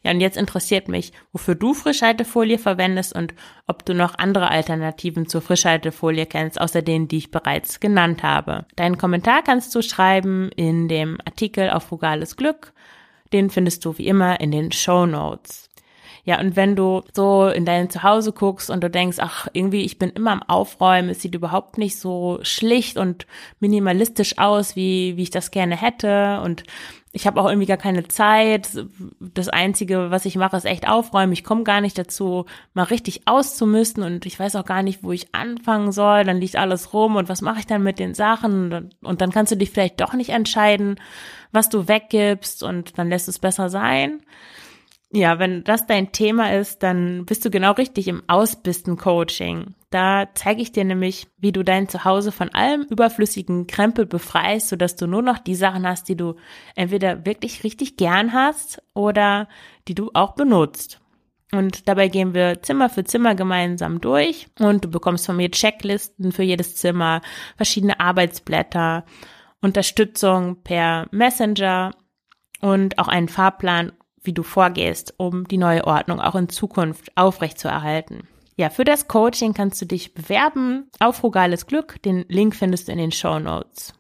Ja, 0.03 0.11
und 0.11 0.21
jetzt 0.21 0.37
interessiert 0.37 0.89
mich, 0.89 1.13
wofür 1.33 1.55
du 1.55 1.75
Frischhaltefolie 1.75 2.59
verwendest 2.59 3.15
und 3.15 3.35
ob 3.67 3.85
du 3.85 3.95
noch 3.95 4.19
andere 4.19 4.51
Alternativen 4.51 5.27
zur 5.27 5.43
Frischhaltefolie 5.43 6.27
kennst, 6.27 6.61
außer 6.61 6.83
denen, 6.83 7.09
die 7.09 7.19
ich 7.19 7.31
bereits 7.31 7.81
genannt 7.81 8.23
habe. 8.23 8.67
Deinen 8.77 8.99
Kommentar 8.99 9.43
kannst 9.43 9.75
du 9.75 9.83
schreiben 9.83 10.51
in 10.57 10.89
dem 10.89 11.19
Artikel 11.25 11.71
auf 11.71 11.85
Frugales 11.85 12.37
Glück. 12.37 12.73
Den 13.33 13.51
findest 13.51 13.85
du 13.85 13.97
wie 13.99 14.07
immer 14.07 14.41
in 14.41 14.51
den 14.51 14.73
Show 14.73 15.07
Notes. 15.07 15.71
Ja, 16.25 16.39
und 16.39 16.55
wenn 16.55 16.77
du 16.77 17.03
so 17.15 17.49
in 17.49 17.65
dein 17.65 17.89
Zuhause 17.89 18.33
guckst 18.33 18.71
und 18.71 18.85
du 18.85 18.91
denkst, 18.91 19.17
ach, 19.21 19.49
irgendwie, 19.53 19.83
ich 19.83 19.99
bin 19.99 20.11
immer 20.11 20.33
am 20.33 20.43
Aufräumen, 20.43 21.09
es 21.09 21.23
sieht 21.23 21.35
überhaupt 21.35 21.79
nicht 21.79 21.99
so 21.99 22.39
schlicht 22.43 22.99
und 22.99 23.27
minimalistisch 23.59 24.39
aus, 24.39 24.77
wie, 24.77 25.17
wie 25.17 25.23
ich 25.23 25.31
das 25.31 25.51
gerne 25.51 25.77
hätte 25.77 26.41
und 26.45 26.65
ich 27.13 27.27
habe 27.27 27.41
auch 27.41 27.49
irgendwie 27.49 27.67
gar 27.67 27.77
keine 27.77 28.07
Zeit. 28.07 28.69
Das 29.19 29.49
Einzige, 29.49 30.11
was 30.11 30.27
ich 30.27 30.37
mache, 30.37 30.57
ist 30.57 30.65
echt 30.65 30.89
aufräumen. 30.89 31.33
Ich 31.33 31.43
komme 31.43 31.65
gar 31.65 31.81
nicht 31.81 31.99
dazu, 31.99 32.47
mal 32.73 32.85
richtig 32.85 33.23
auszumisten 33.27 34.05
und 34.05 34.27
ich 34.27 34.39
weiß 34.39 34.55
auch 34.55 34.65
gar 34.65 34.83
nicht, 34.85 35.03
wo 35.03 35.11
ich 35.11 35.35
anfangen 35.35 35.91
soll. 35.91 36.23
Dann 36.25 36.41
liegt 36.41 36.55
alles 36.57 36.93
rum 36.93 37.17
und 37.17 37.29
was 37.29 37.43
mache 37.43 37.61
ich 37.61 37.67
dann 37.67 37.83
mit 37.83 37.99
den 37.99 38.15
Sachen? 38.15 38.91
Und 39.03 39.21
dann 39.21 39.33
kannst 39.33 39.51
du 39.51 39.57
dich 39.57 39.71
vielleicht 39.71 40.01
doch 40.01 40.13
nicht 40.13 40.31
entscheiden, 40.31 41.01
was 41.51 41.69
du 41.69 41.89
weggibst 41.89 42.63
und 42.63 42.97
dann 42.97 43.09
lässt 43.09 43.29
es 43.29 43.41
besser 43.41 43.71
sein. 43.71 44.21
Ja, 45.13 45.41
wenn 45.41 45.65
das 45.65 45.89
dein 45.89 46.13
Thema 46.13 46.55
ist, 46.55 46.85
dann 46.85 47.25
bist 47.27 47.45
du 47.45 47.51
genau 47.51 47.73
richtig 47.73 48.07
im 48.07 48.23
Ausbisten-Coaching. 48.29 49.75
Da 49.91 50.29
zeige 50.35 50.63
ich 50.63 50.71
dir 50.71 50.85
nämlich, 50.85 51.27
wie 51.37 51.51
du 51.51 51.65
dein 51.65 51.89
Zuhause 51.89 52.31
von 52.31 52.49
allem 52.51 52.83
überflüssigen 52.83 53.67
Krempel 53.67 54.07
befreist, 54.07 54.69
sodass 54.69 54.95
du 54.95 55.09
nur 55.09 55.23
noch 55.23 55.39
die 55.39 55.57
Sachen 55.57 55.87
hast, 55.87 56.09
die 56.09 56.17
du 56.17 56.37
entweder 56.77 57.27
wirklich 57.27 57.65
richtig 57.65 57.97
gern 57.97 58.33
hast 58.33 58.81
oder 58.95 59.49
die 59.89 59.97
du 59.97 60.11
auch 60.15 60.37
benutzt. 60.37 61.01
Und 61.53 61.89
dabei 61.89 62.07
gehen 62.07 62.35
wir 62.35 62.63
Zimmer 62.63 62.89
für 62.89 63.03
Zimmer 63.03 63.35
gemeinsam 63.35 64.01
durch 64.01 64.47
und 64.61 64.85
du 64.85 64.89
bekommst 64.89 65.27
von 65.27 65.37
mir 65.37 65.51
Checklisten 65.51 66.31
für 66.31 66.45
jedes 66.45 66.77
Zimmer, 66.77 67.21
verschiedene 67.57 67.99
Arbeitsblätter, 67.99 69.05
Unterstützung 69.61 70.63
per 70.63 71.09
Messenger 71.11 71.91
und 72.61 72.99
auch 72.99 73.09
einen 73.09 73.29
Fahrplan 73.29 73.91
wie 74.23 74.33
du 74.33 74.43
vorgehst, 74.43 75.15
um 75.17 75.49
die 75.49 75.59
neue 75.59 75.87
Ordnung 75.87 76.21
auch 76.21 76.35
in 76.35 76.49
Zukunft 76.49 77.17
aufrechtzuerhalten. 77.17 78.29
Ja, 78.57 78.71
für 78.71 78.85
das 78.85 79.09
Coaching 79.09 79.55
kannst 79.55 79.81
du 79.81 79.87
dich 79.87 80.15
bewerben 80.15 80.91
auf 80.99 81.17
Frugales 81.17 81.67
Glück. 81.67 82.03
Den 82.03 82.25
Link 82.29 82.55
findest 82.55 82.89
du 82.89 82.93
in 82.93 82.99
den 82.99 83.13
Show 83.13 83.39
Notes. 83.39 83.95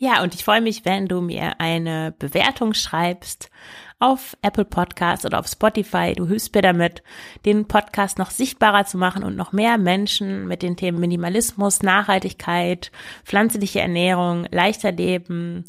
Ja, 0.00 0.22
und 0.22 0.34
ich 0.34 0.44
freue 0.44 0.60
mich, 0.60 0.84
wenn 0.84 1.08
du 1.08 1.20
mir 1.20 1.60
eine 1.60 2.14
Bewertung 2.16 2.72
schreibst 2.72 3.50
auf 3.98 4.36
Apple 4.42 4.64
Podcasts 4.64 5.26
oder 5.26 5.40
auf 5.40 5.48
Spotify. 5.48 6.12
Du 6.14 6.28
hilfst 6.28 6.54
mir 6.54 6.62
damit, 6.62 7.02
den 7.44 7.66
Podcast 7.66 8.16
noch 8.16 8.30
sichtbarer 8.30 8.84
zu 8.84 8.96
machen 8.96 9.24
und 9.24 9.34
noch 9.34 9.50
mehr 9.50 9.76
Menschen 9.76 10.46
mit 10.46 10.62
den 10.62 10.76
Themen 10.76 11.00
Minimalismus, 11.00 11.82
Nachhaltigkeit, 11.82 12.92
pflanzliche 13.24 13.80
Ernährung, 13.80 14.46
leichter 14.52 14.92
Leben, 14.92 15.64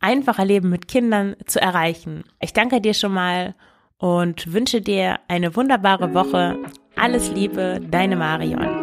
einfacher 0.00 0.44
Leben 0.44 0.68
mit 0.68 0.86
Kindern 0.86 1.34
zu 1.46 1.58
erreichen. 1.58 2.24
Ich 2.40 2.52
danke 2.52 2.82
dir 2.82 2.92
schon 2.92 3.14
mal 3.14 3.54
und 3.96 4.52
wünsche 4.52 4.82
dir 4.82 5.20
eine 5.28 5.56
wunderbare 5.56 6.12
Woche. 6.12 6.58
Alles 6.96 7.30
Liebe, 7.32 7.80
deine 7.90 8.16
Marion. 8.16 8.82